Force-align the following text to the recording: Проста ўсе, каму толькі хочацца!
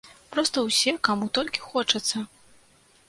Проста 0.35 0.63
ўсе, 0.67 0.93
каму 1.09 1.29
толькі 1.37 1.63
хочацца! 1.69 2.27